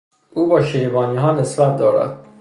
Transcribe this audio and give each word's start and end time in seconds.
او 0.33 0.47
با 0.49 0.61
شیبانیها 0.61 1.31
نسبت 1.31 1.77
دارد. 1.77 2.25